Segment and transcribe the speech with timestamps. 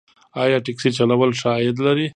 [0.43, 2.07] آیا ټکسي چلول ښه عاید لري؟